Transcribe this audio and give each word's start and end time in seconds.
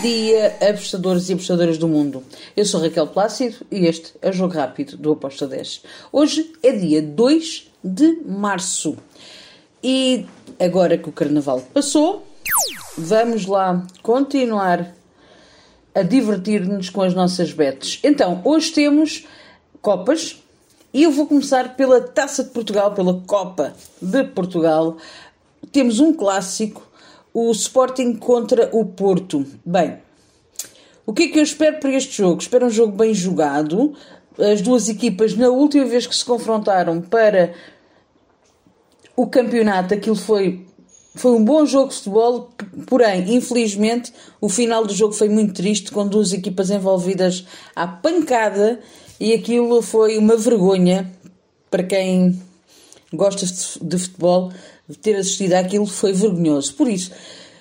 dia, 0.00 0.56
apostadores 0.60 1.28
e 1.28 1.32
apostadoras 1.32 1.78
do 1.78 1.88
mundo. 1.88 2.22
Eu 2.56 2.64
sou 2.64 2.80
Raquel 2.80 3.06
Plácido 3.06 3.64
e 3.70 3.86
este 3.86 4.12
é 4.20 4.30
o 4.30 4.32
Jogo 4.32 4.54
Rápido 4.54 4.96
do 4.96 5.12
Aposta 5.12 5.46
10. 5.46 5.82
Hoje 6.12 6.52
é 6.62 6.72
dia 6.72 7.00
2 7.00 7.70
de 7.82 8.20
março 8.26 8.96
e 9.82 10.26
agora 10.60 10.98
que 10.98 11.08
o 11.08 11.12
Carnaval 11.12 11.62
passou, 11.72 12.26
vamos 12.98 13.46
lá 13.46 13.86
continuar 14.02 14.94
a 15.94 16.02
divertir-nos 16.02 16.90
com 16.90 17.02
as 17.02 17.14
nossas 17.14 17.52
bets. 17.52 17.98
Então, 18.04 18.42
hoje 18.44 18.72
temos 18.72 19.26
Copas 19.80 20.42
e 20.92 21.04
eu 21.04 21.10
vou 21.10 21.26
começar 21.26 21.74
pela 21.74 22.00
Taça 22.02 22.44
de 22.44 22.50
Portugal, 22.50 22.92
pela 22.92 23.22
Copa 23.26 23.74
de 24.00 24.24
Portugal. 24.24 24.98
Temos 25.72 26.00
um 26.00 26.12
clássico 26.12 26.86
o 27.38 27.52
Sporting 27.52 28.14
contra 28.14 28.70
o 28.72 28.82
Porto. 28.86 29.44
Bem, 29.62 29.98
o 31.04 31.12
que 31.12 31.24
é 31.24 31.28
que 31.28 31.38
eu 31.38 31.42
espero 31.42 31.78
para 31.78 31.92
este 31.92 32.16
jogo? 32.16 32.40
Espero 32.40 32.64
um 32.64 32.70
jogo 32.70 32.96
bem 32.96 33.12
jogado. 33.12 33.92
As 34.38 34.62
duas 34.62 34.88
equipas, 34.88 35.36
na 35.36 35.50
última 35.50 35.84
vez 35.84 36.06
que 36.06 36.16
se 36.16 36.24
confrontaram 36.24 37.02
para 37.02 37.52
o 39.14 39.26
campeonato, 39.26 39.92
aquilo 39.92 40.16
foi, 40.16 40.66
foi 41.14 41.32
um 41.32 41.44
bom 41.44 41.66
jogo 41.66 41.90
de 41.90 41.96
futebol, 41.96 42.48
porém, 42.86 43.34
infelizmente, 43.34 44.14
o 44.40 44.48
final 44.48 44.86
do 44.86 44.94
jogo 44.94 45.12
foi 45.12 45.28
muito 45.28 45.52
triste, 45.52 45.92
com 45.92 46.08
duas 46.08 46.32
equipas 46.32 46.70
envolvidas 46.70 47.44
à 47.74 47.86
pancada, 47.86 48.80
e 49.20 49.34
aquilo 49.34 49.82
foi 49.82 50.16
uma 50.16 50.38
vergonha 50.38 51.12
para 51.70 51.82
quem 51.82 52.42
gosta 53.12 53.44
de 53.44 53.98
futebol 53.98 54.50
ter 54.94 55.16
assistido 55.16 55.54
àquilo 55.54 55.86
foi 55.86 56.12
vergonhoso. 56.12 56.74
Por 56.74 56.88
isso, 56.88 57.12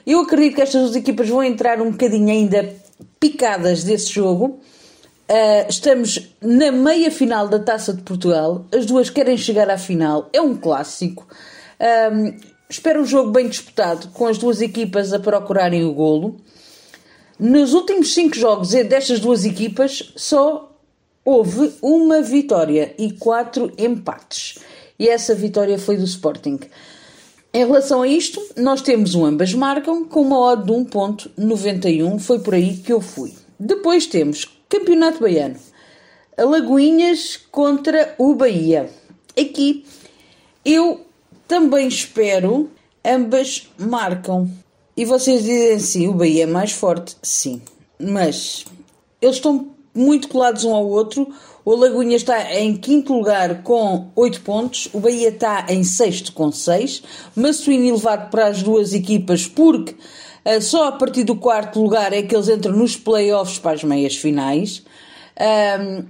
eu 0.06 0.20
acredito 0.20 0.56
que 0.56 0.62
estas 0.62 0.82
duas 0.82 0.96
equipas 0.96 1.28
vão 1.28 1.44
entrar 1.44 1.82
um 1.82 1.92
bocadinho 1.92 2.30
ainda 2.30 2.76
picadas 3.20 3.84
desse 3.84 4.12
jogo. 4.12 4.60
Uh, 5.28 5.68
estamos 5.68 6.30
na 6.40 6.72
meia 6.72 7.10
final 7.10 7.48
da 7.48 7.58
Taça 7.58 7.92
de 7.94 8.04
Portugal. 8.04 8.66
As 8.72 8.86
duas 8.86 9.10
querem 9.10 9.38
chegar 9.38 9.70
à 9.70 9.78
final. 9.78 10.30
É 10.32 10.40
um 10.40 10.56
clássico. 10.56 11.28
Um, 12.14 12.38
espero 12.70 13.02
um 13.02 13.06
jogo 13.06 13.32
bem 13.32 13.48
disputado, 13.48 14.10
com 14.10 14.28
as 14.28 14.38
duas 14.38 14.62
equipas 14.62 15.12
a 15.12 15.20
procurarem 15.20 15.84
o 15.84 15.94
golo. 15.94 16.38
Nos 17.40 17.74
últimos 17.74 18.14
cinco 18.14 18.36
jogos 18.36 18.70
destas 18.70 19.20
duas 19.20 19.44
equipas, 19.44 20.14
só 20.16 20.72
houve 21.24 21.74
uma 21.82 22.22
vitória 22.22 22.94
e 22.98 23.12
quatro 23.12 23.74
empates. 23.78 24.60
E 24.98 25.10
essa 25.10 25.34
vitória 25.34 25.78
foi 25.80 25.98
do 25.98 26.06
Sporting. 26.06 26.60
Em 27.56 27.60
relação 27.60 28.02
a 28.02 28.08
isto, 28.10 28.46
nós 28.58 28.82
temos 28.82 29.16
um 29.16 29.24
ambas 29.24 29.54
marcam 29.54 30.04
com 30.04 30.20
uma 30.24 30.38
odd 30.38 30.66
de 30.66 30.74
1.91, 30.74 32.20
foi 32.20 32.40
por 32.40 32.54
aí 32.54 32.76
que 32.76 32.92
eu 32.92 33.00
fui. 33.00 33.34
Depois 33.58 34.06
temos 34.06 34.44
Campeonato 34.68 35.22
Baiano, 35.22 35.56
Alagoinhas 36.38 37.40
contra 37.50 38.14
o 38.18 38.36
Bahia. 38.36 38.90
Aqui 39.40 39.86
eu 40.66 41.06
também 41.48 41.88
espero 41.88 42.70
ambas 43.06 43.72
marcam. 43.78 44.50
E 44.98 45.06
vocês 45.06 45.42
dizem 45.42 45.76
assim, 45.76 46.08
o 46.10 46.14
Bahia 46.14 46.44
é 46.44 46.48
mais 46.48 46.74
forte? 46.74 47.16
Sim, 47.22 47.62
mas 47.98 48.66
eles 49.22 49.38
estão 49.38 49.70
muito 49.94 50.28
colados 50.28 50.66
um 50.66 50.76
ao 50.76 50.86
outro. 50.86 51.34
O 51.66 51.76
Lagunha 51.76 52.16
está 52.16 52.54
em 52.54 52.78
quinto 52.78 53.12
lugar 53.12 53.64
com 53.64 54.10
8 54.16 54.42
pontos, 54.42 54.88
o 54.94 55.00
Bahia 55.00 55.30
está 55.30 55.66
em 55.68 55.84
sexto 55.84 56.32
com 56.32 56.52
6, 56.52 57.02
Massuíno 57.36 57.88
elevado 57.88 58.30
para 58.30 58.46
as 58.46 58.62
duas 58.62 58.94
equipas 58.94 59.48
porque 59.48 59.96
uh, 60.46 60.62
só 60.62 60.90
a 60.90 60.92
partir 60.92 61.24
do 61.24 61.36
quarto 61.36 61.82
lugar 61.82 62.14
é 62.14 62.22
que 62.22 62.36
eles 62.36 62.50
entram 62.50 62.78
nos 62.78 62.96
playoffs 62.96 63.58
para 63.58 63.72
as 63.72 63.84
meias 63.84 64.16
finais. 64.16 64.84
Um, 65.82 66.06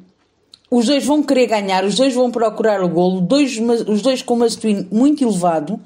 os 0.69 0.87
dois 0.87 1.05
vão 1.05 1.23
querer 1.23 1.47
ganhar, 1.47 1.85
os 1.85 1.95
dois 1.95 2.13
vão 2.13 2.29
procurar 2.29 2.83
o 2.83 2.89
golo, 2.89 3.21
dois, 3.21 3.57
os 3.87 4.01
dois 4.01 4.21
com 4.21 4.33
o 4.33 4.37
Massuíno 4.37 4.85
muito 4.91 5.23
elevado 5.23 5.79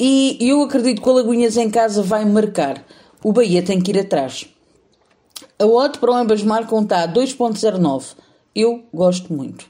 e 0.00 0.36
eu 0.40 0.62
acredito 0.62 1.00
que 1.00 1.08
o 1.08 1.12
Lagunhas 1.12 1.56
em 1.56 1.70
casa 1.70 2.02
vai 2.02 2.24
marcar. 2.24 2.84
O 3.22 3.32
Bahia 3.32 3.62
tem 3.62 3.80
que 3.80 3.92
ir 3.92 4.00
atrás. 4.00 4.48
A 5.60 5.64
odd 5.64 6.00
para 6.00 6.16
ambas 6.16 6.42
marcam 6.42 6.82
está 6.82 7.04
a 7.04 7.08
2.09 7.08 8.16
eu 8.54 8.84
gosto 8.92 9.32
muito. 9.32 9.66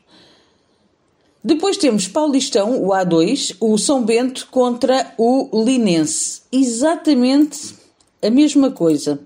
Depois 1.42 1.76
temos 1.76 2.08
Paulistão, 2.08 2.82
o 2.82 2.88
A2, 2.88 3.56
o 3.60 3.78
São 3.78 4.04
Bento 4.04 4.48
contra 4.50 5.14
o 5.16 5.64
Linense. 5.64 6.42
Exatamente 6.50 7.74
a 8.20 8.28
mesma 8.28 8.70
coisa. 8.70 9.20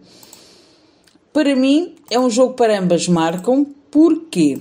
Para 1.33 1.57
mim, 1.57 1.95
é 2.11 2.21
um 2.21 2.29
jogo 2.29 2.55
para 2.55 2.79
ambas 2.79 3.09
marcam. 3.09 3.67
Porquê? 3.91 4.61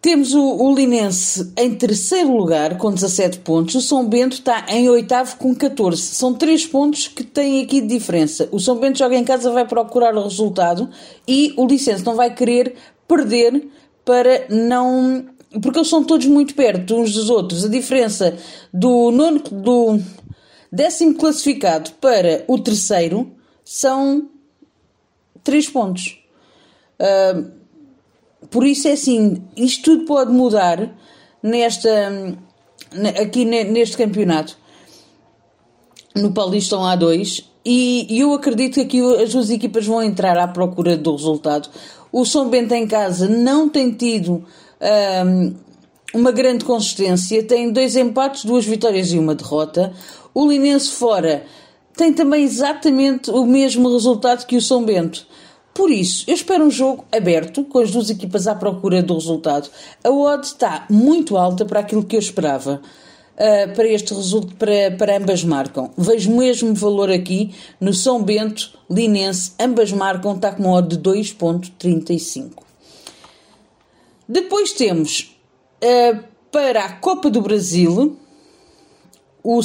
Temos 0.00 0.32
o, 0.32 0.42
o, 0.42 0.74
Linense 0.74 1.52
em 1.58 1.74
terceiro 1.74 2.34
lugar 2.34 2.78
com 2.78 2.90
17 2.90 3.40
pontos, 3.40 3.74
o 3.74 3.82
São 3.82 4.08
Bento 4.08 4.32
está 4.32 4.64
em 4.70 4.88
oitavo 4.88 5.36
com 5.36 5.54
14. 5.54 6.00
São 6.00 6.32
três 6.32 6.66
pontos 6.66 7.06
que 7.06 7.22
têm 7.22 7.62
aqui 7.62 7.82
de 7.82 7.88
diferença. 7.88 8.48
O 8.50 8.58
São 8.58 8.78
Bento 8.78 8.98
joga 8.98 9.14
em 9.14 9.24
casa, 9.24 9.52
vai 9.52 9.66
procurar 9.66 10.16
o 10.16 10.22
resultado 10.22 10.88
e 11.28 11.52
o 11.54 11.66
License 11.66 12.04
não 12.04 12.14
vai 12.14 12.34
querer 12.34 12.76
perder 13.06 13.68
para 14.02 14.46
não. 14.48 15.26
Porque 15.60 15.78
eles 15.78 15.88
são 15.88 16.02
todos 16.02 16.26
muito 16.26 16.54
perto 16.54 16.96
uns 16.96 17.12
dos 17.12 17.28
outros. 17.28 17.66
A 17.66 17.68
diferença 17.68 18.38
do 18.72 19.10
nono, 19.10 19.40
do 19.40 20.00
décimo 20.72 21.14
classificado 21.14 21.90
para 22.00 22.42
o 22.48 22.58
terceiro 22.58 23.32
são 23.62 24.30
três 25.44 25.68
pontos. 25.68 26.18
Uh, 26.98 27.59
por 28.48 28.64
isso 28.64 28.88
é 28.88 28.92
assim, 28.92 29.42
isto 29.56 29.82
tudo 29.84 30.04
pode 30.06 30.32
mudar 30.32 30.90
nesta, 31.42 32.36
aqui 33.20 33.44
neste 33.44 33.96
campeonato, 33.96 34.56
no 36.14 36.32
Paulistão 36.32 36.82
A2, 36.82 37.44
e 37.64 38.06
eu 38.18 38.32
acredito 38.32 38.74
que 38.74 38.80
aqui 38.80 39.22
as 39.22 39.32
duas 39.32 39.50
equipas 39.50 39.86
vão 39.86 40.02
entrar 40.02 40.38
à 40.38 40.48
procura 40.48 40.96
do 40.96 41.12
resultado. 41.12 41.68
O 42.10 42.24
São 42.24 42.48
Bento 42.48 42.72
em 42.74 42.86
casa 42.86 43.28
não 43.28 43.68
tem 43.68 43.92
tido 43.92 44.44
um, 45.24 45.54
uma 46.14 46.32
grande 46.32 46.64
consistência, 46.64 47.42
tem 47.42 47.70
dois 47.70 47.96
empates, 47.96 48.44
duas 48.44 48.64
vitórias 48.64 49.12
e 49.12 49.18
uma 49.18 49.34
derrota. 49.34 49.92
O 50.34 50.50
Linense 50.50 50.90
fora 50.90 51.44
tem 51.96 52.12
também 52.12 52.44
exatamente 52.44 53.30
o 53.30 53.44
mesmo 53.44 53.92
resultado 53.92 54.46
que 54.46 54.56
o 54.56 54.62
São 54.62 54.82
Bento. 54.82 55.26
Por 55.80 55.90
isso, 55.90 56.24
eu 56.26 56.34
espero 56.34 56.62
um 56.62 56.70
jogo 56.70 57.06
aberto, 57.10 57.64
com 57.64 57.78
as 57.78 57.90
duas 57.90 58.10
equipas 58.10 58.46
à 58.46 58.54
procura 58.54 59.02
do 59.02 59.14
resultado. 59.14 59.70
A 60.04 60.10
odd 60.10 60.44
está 60.44 60.84
muito 60.90 61.38
alta 61.38 61.64
para 61.64 61.80
aquilo 61.80 62.04
que 62.04 62.16
eu 62.16 62.20
esperava. 62.20 62.82
Uh, 63.32 63.74
para 63.74 63.88
este 63.88 64.12
resultado, 64.12 64.54
para, 64.56 64.90
para 64.98 65.16
ambas 65.16 65.42
marcam. 65.42 65.90
Vejo 65.96 66.36
mesmo 66.36 66.74
valor 66.74 67.10
aqui 67.10 67.54
no 67.80 67.94
São 67.94 68.22
Bento, 68.22 68.78
Linense, 68.90 69.52
ambas 69.58 69.90
marcam, 69.90 70.36
está 70.36 70.52
com 70.52 70.64
uma 70.64 70.72
odd 70.74 70.98
de 70.98 71.02
2.35. 71.02 72.50
Depois 74.28 74.72
temos 74.72 75.34
uh, 75.82 76.22
para 76.52 76.84
a 76.84 76.92
Copa 76.92 77.30
do 77.30 77.40
Brasil 77.40 78.18
o 79.42 79.62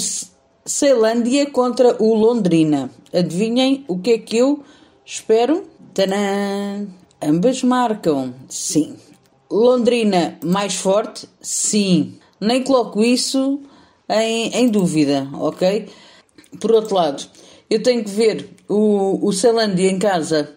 Ceilândia 0.63 1.45
contra 1.47 2.01
o 2.01 2.13
Londrina. 2.13 2.89
Adivinhem 3.13 3.83
o 3.85 3.99
que 3.99 4.11
é 4.11 4.17
que 4.17 4.37
eu 4.37 4.63
espero? 5.05 5.74
Tadã! 5.95 6.85
Ambas 7.21 7.63
marcam, 7.63 8.33
sim. 8.49 8.97
Londrina 9.49 10.37
mais 10.43 10.75
forte, 10.75 11.25
sim. 11.41 12.19
Nem 12.39 12.61
coloco 12.61 13.01
isso 13.01 13.61
em, 14.09 14.49
em 14.53 14.67
dúvida, 14.67 15.25
ok? 15.31 15.87
Por 16.59 16.73
outro 16.73 16.95
lado, 16.95 17.25
eu 17.69 17.81
tenho 17.81 18.03
que 18.03 18.09
ver 18.09 18.49
o, 18.67 19.25
o 19.25 19.31
Ceilândia 19.31 19.89
em 19.89 19.97
casa 19.97 20.53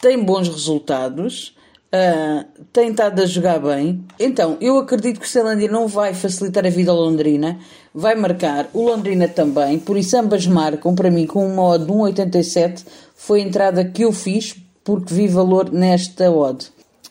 tem 0.00 0.22
bons 0.22 0.48
resultados, 0.48 1.54
uh, 1.94 2.44
tem 2.72 2.90
estado 2.90 3.22
a 3.22 3.26
jogar 3.26 3.58
bem. 3.58 4.04
Então, 4.18 4.56
eu 4.60 4.78
acredito 4.78 5.20
que 5.20 5.26
o 5.26 5.28
Ceilândia 5.28 5.70
não 5.70 5.88
vai 5.88 6.14
facilitar 6.14 6.66
a 6.66 6.70
vida 6.70 6.90
ao 6.90 6.96
Londrina, 6.98 7.58
vai 7.94 8.14
marcar, 8.14 8.68
o 8.72 8.82
Londrina 8.82 9.28
também, 9.28 9.78
por 9.78 9.96
isso 9.96 10.16
ambas 10.16 10.46
marcam, 10.46 10.94
para 10.94 11.10
mim, 11.10 11.26
com 11.26 11.46
uma 11.46 11.62
odd 11.62 11.84
de 11.84 11.92
1,87 11.92 12.84
foi 13.14 13.40
a 13.40 13.44
entrada 13.44 13.84
que 13.84 14.02
eu 14.02 14.12
fiz 14.12 14.54
porque 14.84 15.14
vi 15.14 15.26
valor 15.26 15.72
nesta 15.72 16.30
odd. 16.30 16.66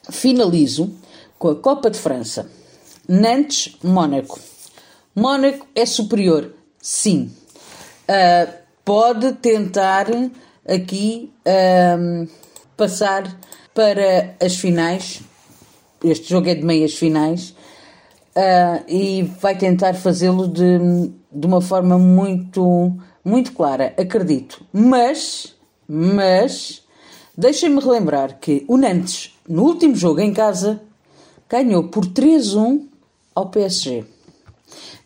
Finalizo 0.09 0.93
com 1.37 1.49
a 1.49 1.55
Copa 1.55 1.89
de 1.89 1.97
França. 1.97 2.49
Nantes, 3.07 3.75
Mónaco. 3.83 4.39
Mónaco 5.15 5.67
é 5.75 5.85
superior? 5.85 6.53
Sim. 6.81 7.31
Uh, 8.07 8.53
pode 8.85 9.33
tentar 9.33 10.07
aqui 10.67 11.33
uh, 11.47 12.27
passar 12.77 13.37
para 13.73 14.35
as 14.39 14.55
finais. 14.55 15.21
Este 16.03 16.29
jogo 16.29 16.49
é 16.49 16.55
de 16.55 16.63
meias 16.63 16.93
finais. 16.93 17.55
Uh, 18.35 18.83
e 18.87 19.23
vai 19.41 19.57
tentar 19.57 19.93
fazê-lo 19.93 20.47
de, 20.47 20.79
de 21.31 21.47
uma 21.47 21.61
forma 21.61 21.97
muito 21.97 22.97
muito 23.23 23.53
clara, 23.53 23.93
acredito. 23.97 24.65
Mas, 24.73 25.55
mas, 25.87 26.82
deixem-me 27.37 27.81
relembrar 27.81 28.39
que 28.39 28.63
o 28.67 28.77
Nantes, 28.77 29.37
no 29.47 29.63
último 29.63 29.95
jogo 29.95 30.21
em 30.21 30.33
casa, 30.33 30.81
ganhou 31.49 31.85
por 31.89 32.05
3-1 32.05 32.85
ao 33.35 33.49
PSG. 33.49 34.05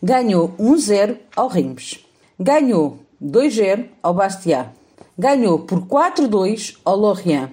Ganhou 0.02 0.50
1-0 0.58 1.18
ao 1.34 1.48
Reims. 1.48 2.04
Ganhou 2.38 2.98
2-0 3.22 3.88
ao 4.02 4.14
Bastia. 4.14 4.72
Ganhou 5.18 5.60
por 5.60 5.80
4-2 5.86 6.76
ao 6.84 6.96
Lorient. 6.96 7.50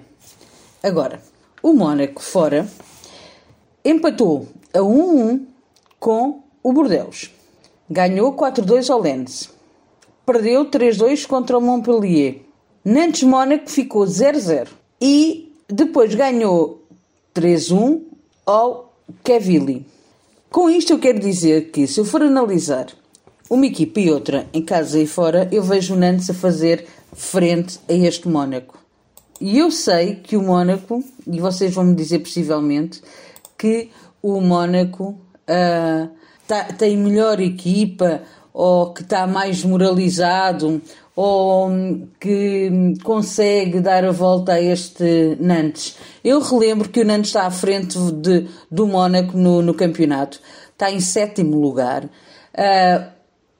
Agora, 0.82 1.20
o 1.62 1.72
Mónaco 1.72 2.22
fora 2.22 2.68
empatou 3.84 4.46
a 4.72 4.78
1-1 4.78 5.46
com 5.98 6.42
o 6.62 6.72
Bordeaux. 6.72 7.30
Ganhou 7.90 8.34
4-2 8.34 8.90
ao 8.90 9.00
Lens. 9.00 9.50
Perdeu 10.24 10.70
3-2 10.70 11.26
contra 11.26 11.58
o 11.58 11.60
Montpellier. 11.60 12.42
Nantes 12.86 13.24
Mónaco 13.24 13.68
ficou 13.68 14.04
0-0. 14.04 14.68
E 15.00 15.52
depois 15.68 16.14
ganhou 16.14 16.86
3-1 17.34 18.02
ao 18.46 18.94
Quevilly. 19.24 19.84
Com 20.48 20.70
isto 20.70 20.92
eu 20.92 20.98
quero 21.00 21.18
dizer 21.18 21.72
que 21.72 21.88
se 21.88 21.98
eu 21.98 22.04
for 22.04 22.22
analisar 22.22 22.86
uma 23.50 23.66
equipa 23.66 23.98
e 23.98 24.08
outra 24.08 24.46
em 24.52 24.62
casa 24.62 25.00
e 25.00 25.06
fora, 25.06 25.48
eu 25.50 25.64
vejo 25.64 25.94
o 25.94 25.96
Nantes 25.96 26.30
a 26.30 26.34
fazer 26.34 26.86
frente 27.12 27.80
a 27.88 27.92
este 27.92 28.28
Mónaco. 28.28 28.78
E 29.40 29.58
eu 29.58 29.72
sei 29.72 30.14
que 30.14 30.36
o 30.36 30.42
Mónaco, 30.42 31.02
e 31.26 31.40
vocês 31.40 31.74
vão 31.74 31.82
me 31.82 31.94
dizer 31.96 32.20
possivelmente, 32.20 33.02
que 33.58 33.90
o 34.22 34.40
Mónaco 34.40 35.08
uh, 35.08 36.08
tá, 36.46 36.64
tem 36.78 36.96
melhor 36.96 37.40
equipa, 37.40 38.22
ou 38.54 38.94
que 38.94 39.02
está 39.02 39.26
mais 39.26 39.62
moralizado, 39.62 40.80
ou 41.16 41.70
que 42.20 42.70
consegue 43.02 43.80
dar 43.80 44.04
a 44.04 44.12
volta 44.12 44.52
a 44.52 44.60
este 44.60 45.38
Nantes. 45.40 45.96
Eu 46.22 46.40
relembro 46.40 46.90
que 46.90 47.00
o 47.00 47.04
Nantes 47.06 47.30
está 47.30 47.46
à 47.46 47.50
frente 47.50 47.98
de, 48.12 48.46
do 48.70 48.86
Mónaco 48.86 49.36
no, 49.36 49.62
no 49.62 49.72
campeonato, 49.72 50.38
está 50.70 50.92
em 50.92 51.00
sétimo 51.00 51.58
lugar. 51.58 52.04
Uh, 52.04 53.06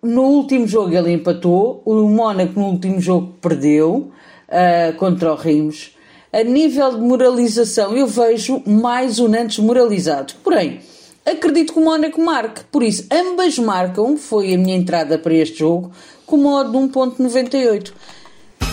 no 0.03 0.23
último 0.23 0.67
jogo 0.67 0.95
ele 0.95 1.13
empatou, 1.13 1.81
o 1.87 1.95
Mónaco 2.11 2.61
no 2.61 2.67
último 2.67 3.01
jogo 3.01 3.35
perdeu 3.41 4.13
uh, 4.49 4.97
contra 4.99 5.33
o 5.33 5.37
Reims. 5.37 5.97
A 6.31 6.43
nível 6.43 6.91
de 6.91 7.01
moralização, 7.01 7.97
eu 7.97 8.07
vejo 8.07 8.63
mais 8.67 9.19
o 9.19 9.29
Nantes 9.29 9.59
moralizado. 9.59 10.35
Porém, 10.45 10.81
acredito 11.27 11.73
que 11.73 11.79
o 11.79 11.85
Mónaco 11.85 12.21
marque. 12.21 12.63
Por 12.71 12.83
isso, 12.83 13.07
ambas 13.11 13.59
marcam. 13.59 14.17
Foi 14.17 14.55
a 14.55 14.59
minha 14.59 14.77
entrada 14.77 15.19
para 15.19 15.35
este 15.35 15.59
jogo 15.59 15.91
com 16.25 16.37
modo 16.37 16.71
de 16.71 16.77
1.98. 16.77 17.93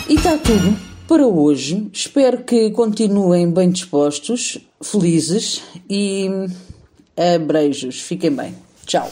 E 0.10 0.16
está 0.16 0.38
tudo 0.38 0.78
para 1.08 1.26
hoje. 1.26 1.90
Espero 1.94 2.44
que 2.44 2.72
continuem 2.72 3.50
bem 3.50 3.70
dispostos, 3.70 4.58
felizes 4.82 5.62
e 5.90 6.30
abreijos. 7.36 8.02
Fiquem 8.02 8.32
bem. 8.32 8.56
Tchau. 8.86 9.10